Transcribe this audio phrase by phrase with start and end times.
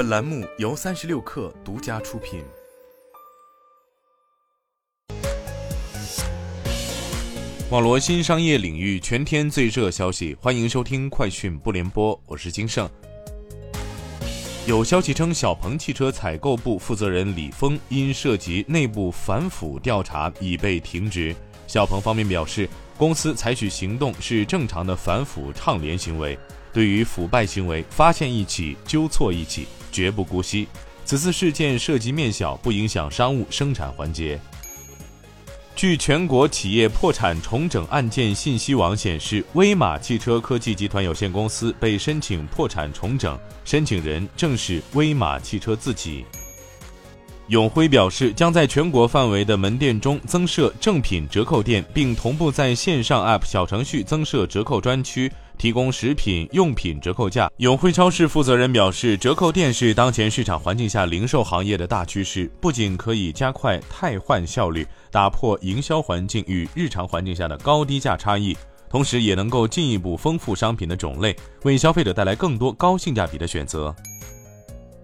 [0.00, 2.42] 本栏目由三十六氪独家出品。
[7.68, 12.88] 网罗新商业领域全天最热消息，欢迎收听快讯不联播，我是金盛。
[14.66, 21.36] 有消息称，小鹏汽车采购部负责人李峰因涉及内部反腐调查已被停职。
[21.66, 26.38] 小鹏方面表示，公司采取行动是正常的反腐倡廉行为，
[26.72, 30.68] 对于腐败行为发现一起纠错一起，绝不姑息。
[31.04, 34.38] 此次事件涉及面小，不影响商务生产环节。
[35.74, 46.24] 据全国企业破产重整案件信息网显示，威马汽车科技集团有限公司被申请破产重整，申请人正是威马汽车自己。
[47.48, 55.32] 永辉表示，将在全国范围的门店中增设正品折扣店，并同步在线上 App 小程序增设折扣专区。
[55.60, 57.50] 提供食品用品折扣价。
[57.58, 68.56] 永辉超市负责人表示，折扣店是当前市场环境下零售行业的大趋势，不仅可以加快汰换效率，打破营销环境与日常环境下的高低价差异，
[68.88, 73.94] 同时也能够进一步丰富商品的种类，为消费者带来更多高性价比的选择。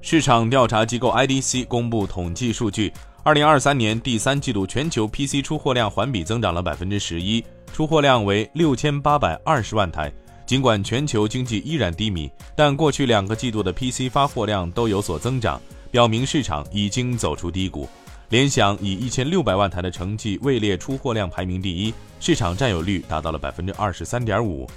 [0.01, 2.91] 市场调查机构 IDC 公布统计数据，
[3.23, 10.11] 二零二三年第三季度全球 PC 出货量环比增长了百分之十一，出货量为六千八百二十万台。
[10.47, 17.89] 尽管全球经济依然低迷，但过去两个季度的 PC 发货量都有所增长，表明市场已经走出低谷。
[18.29, 24.71] 联想以一千六百万台的成绩位列出货量排名第一，市场占有率达到了百分之二十三点五。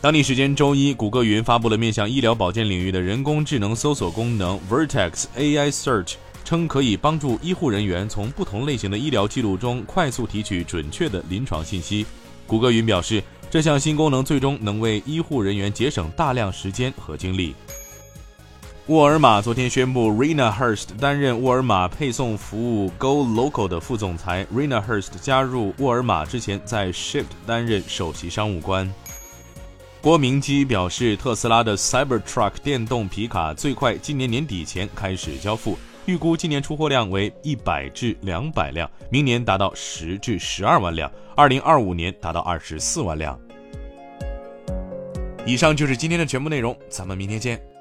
[0.00, 6.14] 当地时间周一，谷歌云发布了面向医疗保健领域的人工智能搜索功能 Vertex AI Search，
[6.46, 12.06] 称可以帮助医护人员从不同类型的医疗记录中快速提取准确的临床信息。
[12.46, 13.22] 谷歌云表示。
[13.56, 17.54] 这项新功能最终能为医护人员节省大量时间和精力。
[18.88, 24.46] 沃尔玛昨天宣布，Rena Hurst 担任沃尔玛配送服务 Go Local 的副总裁。
[24.54, 28.92] Rena Hurst 加入沃尔玛之前，在 Shipt 担任首席商务官。
[30.02, 35.78] 郭明基表示，特斯拉的 Cybertruck 电动皮卡最快今年年底前开始交付。
[36.04, 43.36] 预估今年出货量为一百至两百辆，明年达到十至十二万辆，二零二五年达到二十四万辆。
[45.46, 47.75] 以上就是今天的全部内容，咱们明天见。